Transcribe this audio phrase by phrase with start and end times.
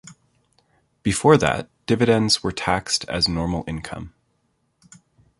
[1.03, 4.15] Before that, dividends were taxed as normal income.